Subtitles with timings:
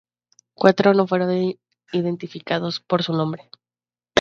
[0.55, 1.53] Cuatro no fueron
[1.91, 3.51] identificados por su nombre.